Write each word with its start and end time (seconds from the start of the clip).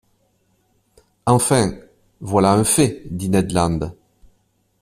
—Enfin, 1.27 1.73
voilà 2.21 2.53
un 2.53 2.63
fait, 2.63 3.03
dit 3.11 3.29
Ned 3.29 3.51
Land. 3.51 3.91